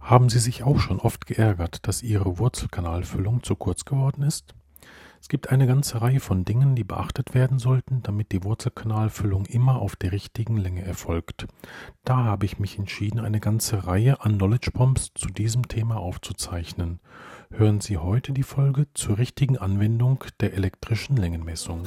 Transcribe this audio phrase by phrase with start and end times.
[0.00, 4.54] Haben Sie sich auch schon oft geärgert, dass Ihre Wurzelkanalfüllung zu kurz geworden ist?
[5.20, 9.80] Es gibt eine ganze Reihe von Dingen, die beachtet werden sollten, damit die Wurzelkanalfüllung immer
[9.80, 11.46] auf der richtigen Länge erfolgt.
[12.04, 17.00] Da habe ich mich entschieden, eine ganze Reihe an Knowledge Bombs zu diesem Thema aufzuzeichnen.
[17.50, 21.82] Hören Sie heute die Folge zur richtigen Anwendung der elektrischen Längenmessung.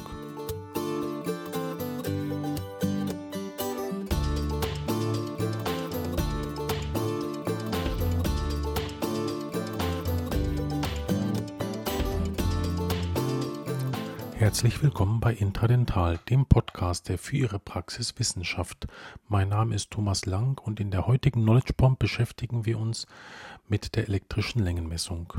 [14.42, 18.88] Herzlich willkommen bei Intradental, dem Podcast, der für Ihre Praxis Wissenschaft.
[19.28, 23.06] Mein Name ist Thomas Lang und in der heutigen Knowledge Bomb beschäftigen wir uns
[23.68, 25.32] mit der elektrischen Längenmessung.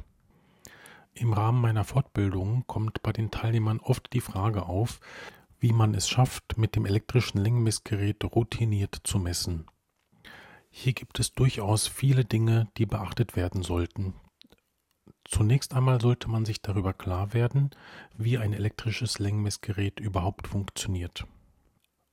[1.14, 5.00] Im Rahmen meiner Fortbildung kommt bei den Teilnehmern oft die Frage auf,
[5.58, 9.66] wie man es schafft, mit dem elektrischen Längenmessgerät routiniert zu messen.
[10.70, 14.14] Hier gibt es durchaus viele Dinge, die beachtet werden sollten,
[15.24, 17.70] Zunächst einmal sollte man sich darüber klar werden,
[18.16, 21.26] wie ein elektrisches Längenmessgerät überhaupt funktioniert.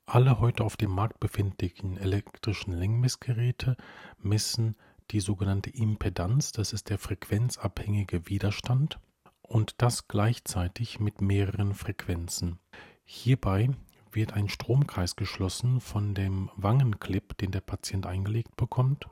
[0.05, 3.77] Alle heute auf dem Markt befindlichen elektrischen Längenmessgeräte
[4.17, 4.75] messen
[5.11, 8.99] die sogenannte Impedanz, das ist der frequenzabhängige Widerstand,
[9.41, 12.59] und das gleichzeitig mit mehreren Frequenzen.
[13.03, 13.71] Hierbei
[14.11, 19.07] wird ein Stromkreis geschlossen von dem Wangenclip, den der Patient eingelegt bekommt,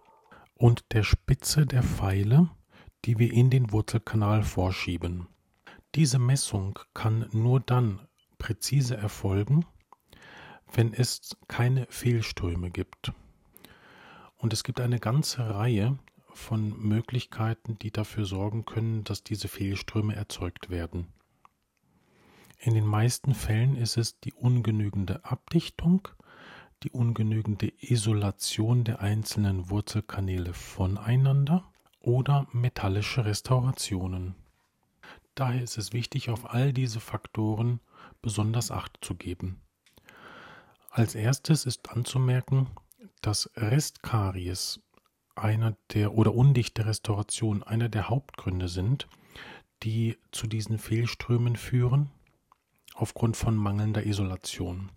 [0.56, 2.50] und der Spitze der Pfeile
[3.08, 5.28] die wir in den Wurzelkanal vorschieben.
[5.96, 8.06] Diese Messung kann nur dann
[8.38, 9.66] präzise erfolgen,
[10.74, 13.14] wenn es keine Fehlströme gibt.
[14.36, 15.98] Und es gibt eine ganze Reihe
[16.34, 21.08] von Möglichkeiten, die dafür sorgen können, dass diese Fehlströme erzeugt werden.
[22.60, 26.10] In den meisten Fällen ist es die ungenügende Abdichtung,
[26.84, 34.36] die ungenügende Isolation der einzelnen Wurzelkanäle voneinander oder metallische Restaurationen.
[35.36, 37.80] Daher ist es wichtig, auf all diese Faktoren
[38.22, 39.62] besonders Acht zu geben.
[40.90, 42.68] Als erstes ist anzumerken,
[43.22, 44.80] dass Restkaries
[45.36, 49.08] einer der oder undichte Restauration einer der Hauptgründe sind,
[49.84, 52.10] die zu diesen Fehlströmen führen
[52.96, 54.90] aufgrund von mangelnder Isolation.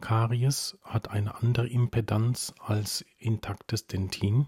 [0.00, 4.46] Karies hat eine andere Impedanz als intaktes Dentin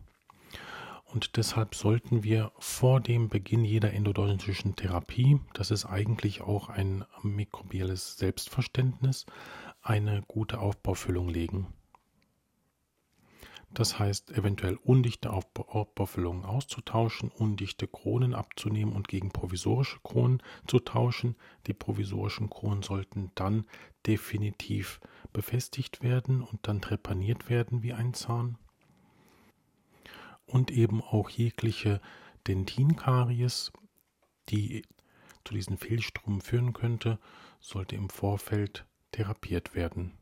[1.13, 7.05] und deshalb sollten wir vor dem Beginn jeder endodontischen Therapie, das ist eigentlich auch ein
[7.23, 9.25] mikrobielles Selbstverständnis,
[9.81, 11.67] eine gute Aufbaufüllung legen.
[13.73, 21.37] Das heißt, eventuell undichte Aufbaufüllungen auszutauschen, undichte Kronen abzunehmen und gegen provisorische Kronen zu tauschen.
[21.67, 23.67] Die provisorischen Kronen sollten dann
[24.07, 25.01] definitiv
[25.33, 28.59] befestigt werden und dann trepaniert werden wie ein Zahn
[30.49, 32.01] und eben auch jegliche
[32.47, 33.71] Dentinkaries,
[34.49, 34.83] die
[35.45, 37.19] zu diesen Fehlströmen führen könnte,
[37.61, 40.13] sollte im Vorfeld therapiert werden.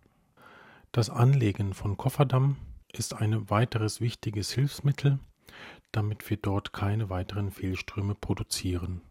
[0.92, 2.56] Das Anlegen von Kofferdamm
[2.92, 5.18] ist ein weiteres wichtiges Hilfsmittel,
[5.92, 9.02] damit wir dort keine weiteren Fehlströme produzieren.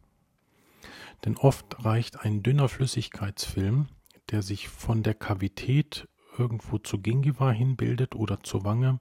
[1.24, 3.88] Denn oft reicht ein dünner Flüssigkeitsfilm,
[4.31, 9.00] der sich von der Kavität irgendwo zu Gingiva hinbildet oder zur Wange,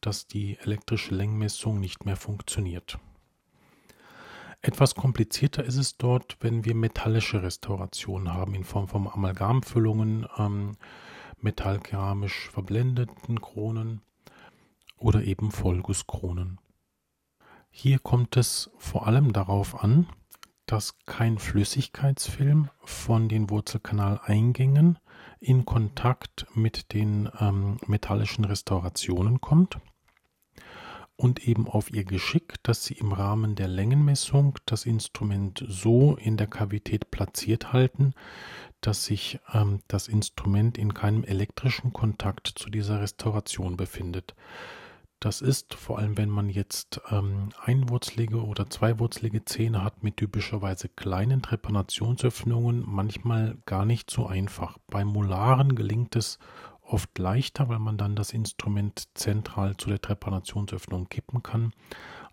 [0.00, 2.98] dass die elektrische Längenmessung nicht mehr funktioniert.
[4.60, 10.76] Etwas komplizierter ist es dort, wenn wir metallische Restaurationen haben in Form von Amalgamfüllungen, ähm,
[11.40, 14.02] metallkeramisch verblendeten Kronen
[14.96, 16.58] oder eben Vollgusskronen.
[17.70, 20.08] Hier kommt es vor allem darauf an,
[20.66, 24.98] dass kein Flüssigkeitsfilm von den Wurzelkanaleingängen
[25.38, 29.78] in Kontakt mit den ähm, metallischen Restaurationen kommt
[31.18, 36.36] und eben auf ihr Geschick, dass sie im Rahmen der Längenmessung das Instrument so in
[36.36, 38.14] der Kavität platziert halten,
[38.80, 44.36] dass sich ähm, das Instrument in keinem elektrischen Kontakt zu dieser Restauration befindet.
[45.18, 50.88] Das ist, vor allem wenn man jetzt ähm, einwurzelige oder zweiwurzelige Zähne hat mit typischerweise
[50.88, 54.78] kleinen Trepanationsöffnungen, manchmal gar nicht so einfach.
[54.86, 56.38] Bei Molaren gelingt es
[56.88, 61.72] oft leichter, weil man dann das Instrument zentral zu der Trepanationsöffnung kippen kann.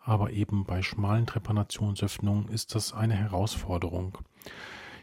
[0.03, 4.17] Aber eben bei schmalen Trepanationsöffnungen ist das eine Herausforderung.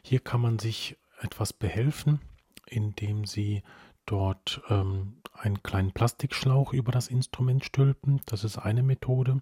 [0.02, 2.20] Hier kann man sich etwas behelfen,
[2.66, 3.62] indem Sie
[4.06, 8.20] dort ähm, einen kleinen Plastikschlauch über das Instrument stülpen.
[8.26, 9.40] Das ist eine Methode.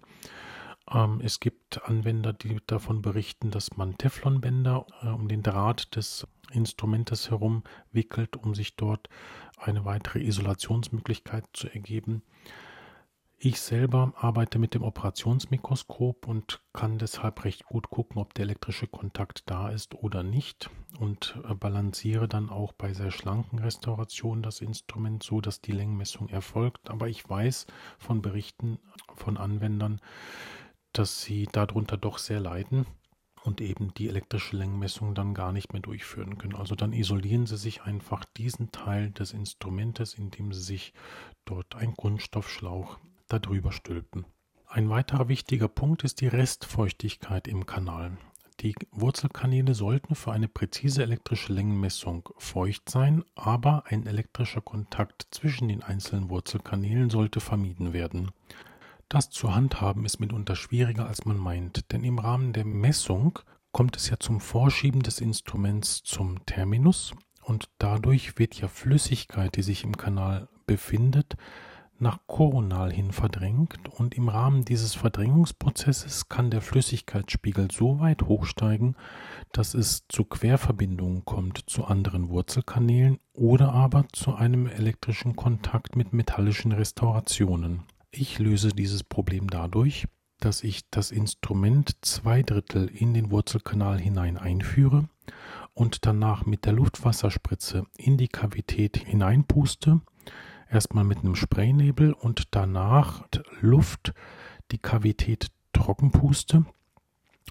[0.91, 6.27] Ähm, es gibt Anwender, die davon berichten, dass man Teflonbänder äh, um den Draht des
[6.51, 9.09] Instrumentes herum wickelt, um sich dort
[9.61, 12.23] eine weitere Isolationsmöglichkeit zu ergeben.
[13.43, 18.85] Ich selber arbeite mit dem Operationsmikroskop und kann deshalb recht gut gucken, ob der elektrische
[18.85, 20.69] Kontakt da ist oder nicht
[20.99, 26.29] und äh, balanciere dann auch bei sehr schlanken Restaurationen das Instrument so, dass die Längenmessung
[26.29, 26.91] erfolgt.
[26.91, 27.65] Aber ich weiß
[27.97, 28.77] von Berichten
[29.15, 30.01] von Anwendern,
[30.93, 32.85] dass sie darunter doch sehr leiden
[33.43, 36.55] und eben die elektrische Längenmessung dann gar nicht mehr durchführen können.
[36.55, 40.93] Also dann isolieren sie sich einfach diesen Teil des Instrumentes, indem sie sich
[41.45, 44.25] dort einen Kunststoffschlauch darüber stülpen.
[44.67, 48.17] Ein weiterer wichtiger Punkt ist die Restfeuchtigkeit im Kanal.
[48.61, 55.67] Die Wurzelkanäle sollten für eine präzise elektrische Längenmessung feucht sein, aber ein elektrischer Kontakt zwischen
[55.67, 58.31] den einzelnen Wurzelkanälen sollte vermieden werden.
[59.11, 63.39] Das zu handhaben ist mitunter schwieriger, als man meint, denn im Rahmen der Messung
[63.73, 67.13] kommt es ja zum Vorschieben des Instruments zum Terminus.
[67.43, 71.35] Und dadurch wird ja Flüssigkeit, die sich im Kanal befindet,
[71.99, 73.89] nach koronal hin verdrängt.
[73.89, 78.95] Und im Rahmen dieses Verdrängungsprozesses kann der Flüssigkeitsspiegel so weit hochsteigen,
[79.51, 86.13] dass es zu Querverbindungen kommt zu anderen Wurzelkanälen oder aber zu einem elektrischen Kontakt mit
[86.13, 87.83] metallischen Restaurationen.
[88.13, 90.05] Ich löse dieses Problem dadurch,
[90.39, 95.07] dass ich das Instrument zwei Drittel in den Wurzelkanal hinein einführe
[95.73, 100.01] und danach mit der Luftwasserspritze in die Kavität hineinpuste
[100.69, 103.25] erstmal mit einem Spraynebel und danach
[103.61, 104.13] Luft
[104.71, 106.65] die Kavität trocken puste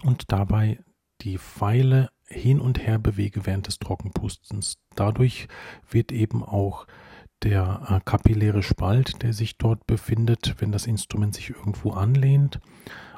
[0.03, 0.79] und dabei
[1.21, 4.77] die Pfeile hin und her bewege während des Trockenpustens.
[4.95, 5.47] Dadurch
[5.89, 6.85] wird eben auch
[7.43, 12.59] der äh, kapilläre Spalt, der sich dort befindet, wenn das Instrument sich irgendwo anlehnt,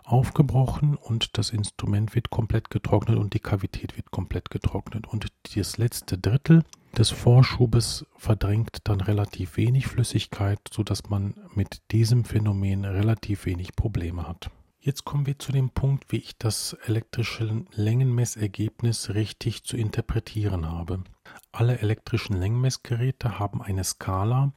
[0.03, 5.07] aufgebrochen und das Instrument wird komplett getrocknet und die Kavität wird komplett getrocknet.
[5.07, 6.63] Und das letzte Drittel
[6.97, 14.27] des Vorschubes verdrängt dann relativ wenig Flüssigkeit, sodass man mit diesem Phänomen relativ wenig Probleme
[14.27, 14.51] hat.
[14.85, 21.05] Jetzt kommen wir zu dem Punkt, wie ich das elektrische Längenmessergebnis richtig zu interpretieren habe.
[21.53, 24.51] Alle elektrischen Längenmessgeräte haben eine Skala,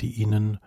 [0.00, 0.58] die Ihnen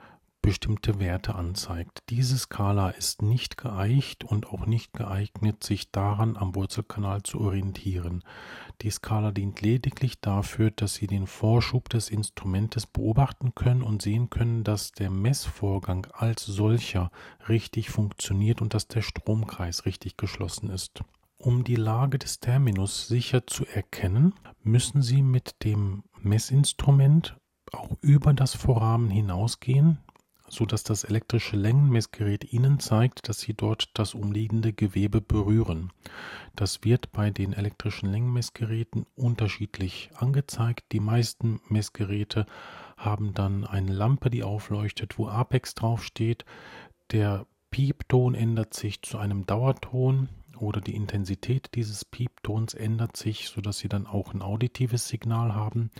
[0.41, 2.03] bestimmte Werte anzeigt.
[2.09, 8.23] Diese Skala ist nicht geeicht und auch nicht geeignet, sich daran am Wurzelkanal zu orientieren.
[8.81, 14.29] Die Skala dient lediglich dafür, dass Sie den Vorschub des Instrumentes beobachten können und sehen
[14.29, 17.11] können, dass der Messvorgang als solcher
[17.49, 21.03] richtig funktioniert und dass der Stromkreis richtig geschlossen ist.
[21.39, 27.37] Um die Lage des Terminus sicher zu erkennen, müssen Sie mit dem Messinstrument
[27.71, 29.99] auch über das Vorrahmen hinausgehen,
[30.49, 35.91] so dass das elektrische Längenmessgerät Ihnen zeigt, dass Sie dort das umliegende Gewebe berühren.
[36.55, 40.91] Das wird bei den elektrischen Längenmessgeräten unterschiedlich angezeigt.
[40.91, 42.45] Die meisten Messgeräte
[42.95, 46.45] haben dann eine Lampe, die aufleuchtet, wo Apex draufsteht.
[47.11, 53.79] Der Piepton ändert sich zu einem Dauerton oder die Intensität dieses Pieptons ändert sich, sodass
[53.79, 55.91] Sie dann auch ein auditives Signal haben.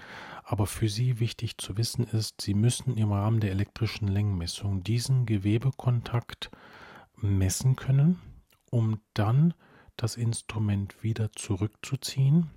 [0.44, 5.26] Aber für Sie wichtig zu wissen ist, Sie müssen im Rahmen der elektrischen Längenmessung diesen
[5.26, 6.52] Gewebekontakt
[7.16, 8.20] messen können,
[8.70, 9.54] um dann
[9.96, 12.50] das Instrument wieder zurückzuziehen.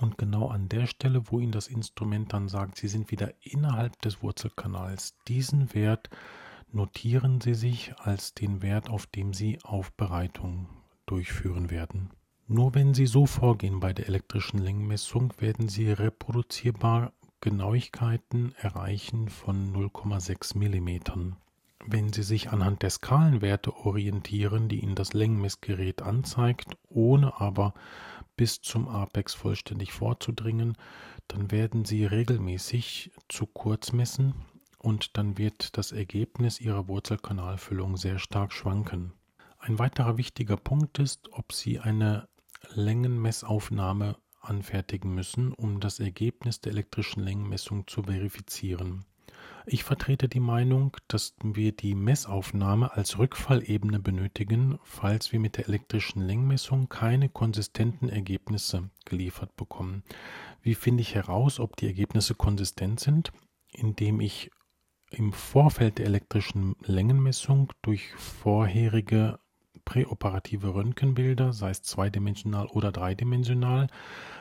[0.00, 4.00] Und genau an der Stelle, wo Ihnen das Instrument dann sagt, Sie sind wieder innerhalb
[4.02, 6.10] des Wurzelkanals, diesen Wert
[6.72, 10.66] notieren Sie sich als den Wert, auf dem Sie Aufbereitung
[11.06, 12.10] durchführen werden.
[12.46, 19.74] Nur wenn Sie so vorgehen bei der elektrischen Längenmessung, werden Sie reproduzierbar Genauigkeiten erreichen von
[19.74, 21.36] 0,6 mm.
[21.86, 27.74] Wenn Sie sich anhand der Skalenwerte orientieren, die Ihnen das Längenmessgerät anzeigt, ohne aber
[28.36, 30.76] bis zum Apex vollständig vorzudringen,
[31.28, 34.34] dann werden Sie regelmäßig zu kurz messen
[34.78, 39.12] und dann wird das Ergebnis Ihrer Wurzelkanalfüllung sehr stark schwanken.
[39.66, 42.28] Ein weiterer wichtiger Punkt ist, ob Sie eine
[42.74, 49.06] Längenmessaufnahme anfertigen müssen, um das Ergebnis der elektrischen Längenmessung zu verifizieren.
[49.64, 55.66] Ich vertrete die Meinung, dass wir die Messaufnahme als Rückfallebene benötigen, falls wir mit der
[55.66, 60.02] elektrischen Längenmessung keine konsistenten Ergebnisse geliefert bekommen.
[60.60, 63.32] Wie finde ich heraus, ob die Ergebnisse konsistent sind?
[63.72, 64.50] Indem ich
[65.08, 69.38] im Vorfeld der elektrischen Längenmessung durch vorherige
[69.84, 73.88] präoperative Röntgenbilder, sei es zweidimensional oder dreidimensional,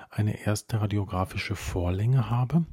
[0.09, 2.65] eine erste radiografische Vorlänge habe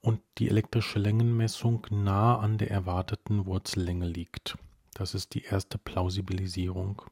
[0.00, 4.56] und die elektrische Längenmessung nah an der erwarteten Wurzellänge liegt.
[4.94, 7.02] Das ist die erste Plausibilisierung.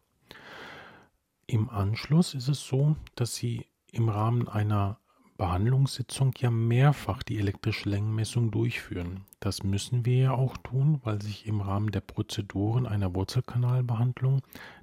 [1.47, 4.99] Im Anschluss ist es so, dass Sie im Rahmen einer
[5.37, 9.25] Behandlungssitzung ja mehrfach die elektrische Längenmessung durchführen.
[9.41, 14.43] Das müssen wir ja auch tun, weil sich im Rahmen der Prozeduren einer Wurzelkanalbehandlung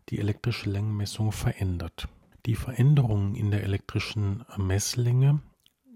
[0.09, 2.07] die elektrische Längenmessung verändert.
[2.45, 5.41] Die Veränderungen in der elektrischen Messlänge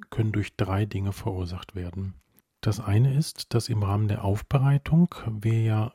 [0.09, 2.13] können durch drei Dinge verursacht werden.
[2.61, 5.93] Das eine ist, dass im Rahmen der Aufbereitung wir ja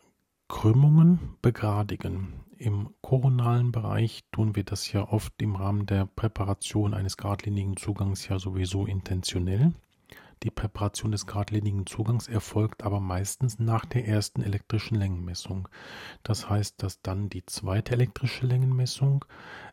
[0.48, 2.41] Krümmungen begradigen.
[2.62, 8.28] Im koronalen Bereich tun wir das ja oft im Rahmen der Präparation eines geradlinigen Zugangs
[8.28, 9.72] ja sowieso intentionell.
[10.44, 15.68] Die Präparation des geradlinigen Zugangs erfolgt aber meistens nach der ersten elektrischen Längenmessung.
[16.22, 19.24] Das heißt, dass dann die zweite elektrische Längenmessung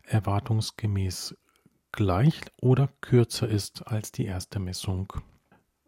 [0.02, 1.36] erwartungsgemäß
[1.92, 5.12] gleich oder kürzer ist als die erste Messung.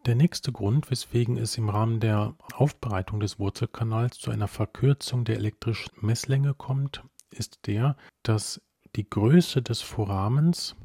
[0.05, 5.37] Der nächste Grund, weswegen es im Rahmen der Aufbereitung des Wurzelkanals zu einer Verkürzung der
[5.37, 8.61] elektrischen Messlänge kommt, ist der, dass
[8.97, 10.75] die Größe des Foramens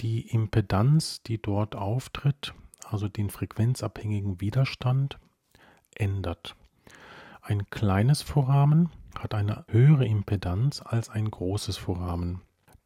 [0.00, 2.54] die Impedanz, die dort auftritt,
[2.88, 5.18] also den frequenzabhängigen Widerstand,
[5.94, 6.56] ändert.
[7.42, 8.88] Ein kleines Foramen
[9.18, 12.40] hat eine höhere Impedanz als ein großes Foramen.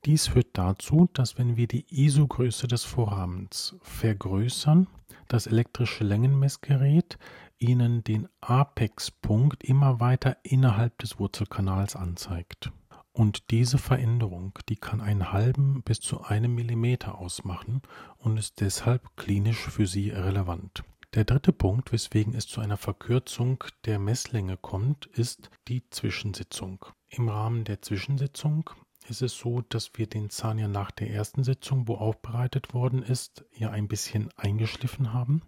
[0.05, 4.89] Dies führt dazu, dass wenn wir die ISO-Größe des Foramens vergrößern,
[5.29, 7.19] das elektrische Längenmessgerät
[7.59, 12.71] Ihnen den Apex-Punkt immer weiter innerhalb des Wurzelkanals anzeigt.
[13.13, 17.81] Und diese Veränderung, die kann einen halben bis zu einem Millimeter ausmachen
[18.19, 20.85] und ist deshalb klinisch für Sie relevant.
[21.15, 26.85] Der dritte Punkt, weswegen es zu einer Verkürzung der Messlänge kommt, ist die Zwischensitzung.
[27.09, 28.69] Im Rahmen der Zwischensitzung
[29.09, 33.03] ist es so, dass wir den Zahn ja nach der ersten Sitzung, wo aufbereitet worden
[33.03, 35.43] ist, ja ein bisschen eingeschliffen haben.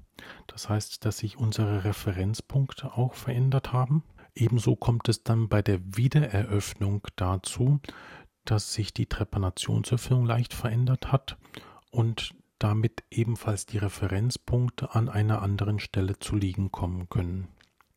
[0.46, 4.02] Das heißt, dass sich unsere Referenzpunkte auch verändert haben.
[4.34, 7.80] Ebenso kommt es dann bei der Wiedereröffnung dazu,
[8.44, 11.36] dass sich die Trepanationsöffnung leicht verändert hat
[11.90, 17.48] und damit ebenfalls die Referenzpunkte an einer anderen Stelle zu liegen kommen können.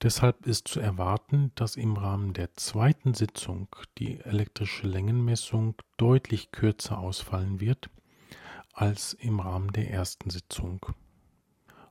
[0.01, 3.67] Deshalb ist zu erwarten, dass im Rahmen der zweiten Sitzung
[4.00, 7.89] die elektrische Längenmessung deutlich kürzer ausfallen wird
[8.74, 10.86] als im Rahmen der ersten Sitzung.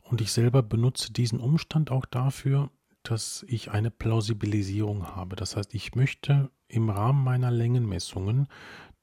[0.02, 2.70] Und ich selber benutze diesen Umstand auch dafür,
[3.04, 5.36] dass ich eine Plausibilisierung habe.
[5.36, 8.48] Das heißt, ich möchte im Rahmen meiner Längenmessungen,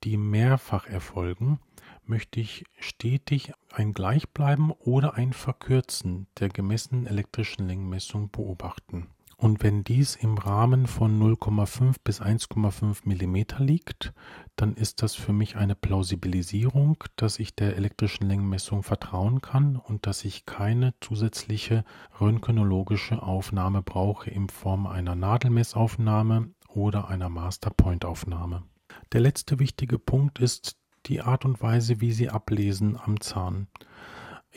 [0.04, 1.60] die mehrfach erfolgen,
[2.08, 9.08] möchte ich stetig ein Gleichbleiben oder ein Verkürzen der gemessenen elektrischen Längenmessung beobachten.
[9.40, 14.12] Und wenn dies im Rahmen von 0,5 bis 1,5 mm liegt,
[14.56, 20.08] dann ist das für mich eine Plausibilisierung, dass ich der elektrischen Längenmessung vertrauen kann und
[20.08, 21.86] dass ich keine zusätzliche
[22.20, 28.64] röntgenologische Aufnahme brauche in Form einer Nadelmessaufnahme oder einer Masterpoint-Aufnahme.
[29.12, 33.68] Der letzte wichtige Punkt ist die Art und Weise, wie sie ablesen am Zahn.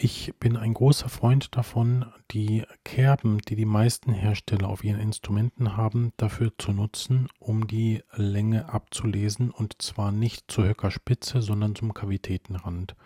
[0.03, 5.77] Ich bin ein großer Freund davon, die Kerben, die die meisten Hersteller auf ihren Instrumenten
[5.77, 11.93] haben, dafür zu nutzen, um die Länge abzulesen und zwar nicht zur Höckerspitze, sondern zum
[11.93, 12.97] Kavitätenrand.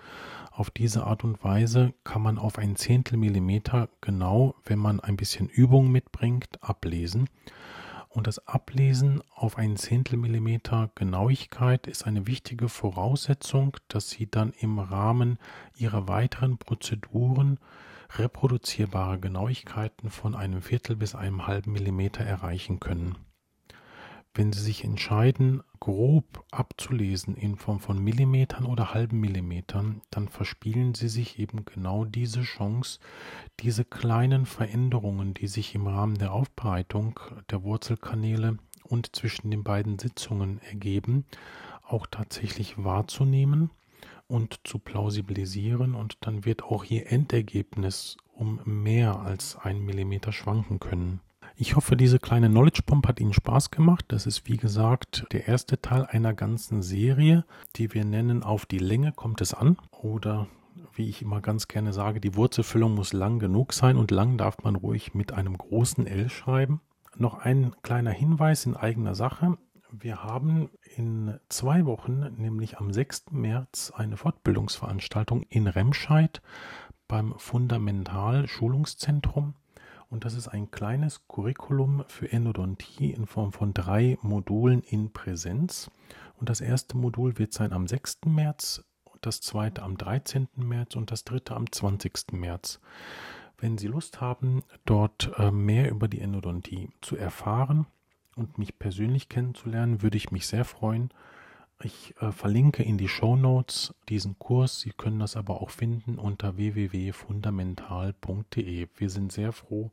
[0.53, 5.17] Auf diese Art und Weise kann man auf ein Zehntel Millimeter genau, wenn man ein
[5.17, 7.29] bisschen Übung mitbringt, ablesen.
[8.15, 14.79] Und das Ablesen auf einen Zehntelmillimeter Genauigkeit ist eine wichtige Voraussetzung, dass Sie dann im
[14.79, 15.37] Rahmen
[15.77, 17.59] Ihrer weiteren Prozeduren
[18.17, 23.17] reproduzierbare Genauigkeiten von einem Viertel bis einem halben Millimeter erreichen können.
[24.37, 30.95] Wenn Sie sich entscheiden, grob abzulesen in Form von Millimetern oder halben Millimetern, dann verspielen
[30.95, 32.99] Sie sich eben genau diese Chance,
[33.61, 40.01] diese kleinen Veränderungen, die sich im Rahmen der Aufbereitung der Wurzelkanäle und zwischen den beiden
[40.01, 41.27] Sitzungen ergeben,
[41.87, 43.71] auch tatsächlich wahrzunehmen
[44.27, 50.81] und zu plausibilisieren und dann wird auch Ihr Endergebnis um mehr als ein Millimeter schwanken
[50.81, 51.21] können.
[51.57, 54.07] Ich hoffe, diese kleine Knowledge Bomb hat Ihnen Spaß gemacht.
[54.09, 57.45] Das ist wie gesagt der erste Teil einer ganzen Serie,
[57.77, 60.49] die wir nennen Auf die Länge kommt es an oder
[60.95, 64.65] wie ich immer ganz gerne sage, die Wurzelfüllung muss lang genug sein und lang darf
[64.65, 66.81] man ruhig mit einem großen L schreiben.
[67.17, 69.57] Noch ein kleiner Hinweis in eigener Sache.
[69.93, 73.27] Wir haben in zwei Wochen, nämlich am 6.
[73.31, 76.43] März, eine Fortbildungsveranstaltung in Remscheid
[77.07, 79.55] beim Fundamental Schulungszentrum.
[80.15, 85.91] Und das ist ein kleines Curriculum für Endodontie in Form von drei Modulen in Präsenz.
[86.39, 88.21] Und das erste Modul wird sein am 6.
[88.27, 88.85] März,
[89.23, 90.47] das zweite am 13.
[90.55, 92.31] März und das dritte am 20.
[92.31, 92.79] März.
[93.59, 97.87] Wenn Sie Lust haben, dort äh, mehr über die Endodontie zu erfahren
[98.37, 101.11] und mich persönlich kennenzulernen, würde ich mich sehr freuen.
[101.85, 104.81] Ich äh, verlinke in die Show Notes diesen Kurs.
[104.81, 108.89] Sie können das aber auch finden unter www.fundamental.de.
[108.97, 109.91] Wir sind sehr froh,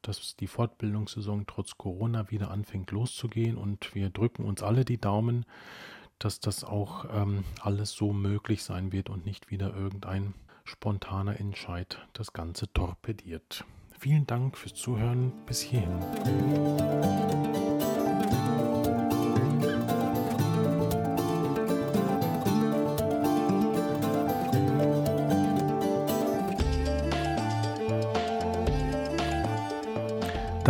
[0.00, 5.44] dass die Fortbildungssaison trotz Corona wieder anfängt loszugehen und wir drücken uns alle die Daumen,
[6.18, 10.32] dass das auch ähm, alles so möglich sein wird und nicht wieder irgendein
[10.64, 13.66] spontaner Entscheid das Ganze torpediert.
[13.98, 16.00] Vielen Dank fürs Zuhören bis hierhin.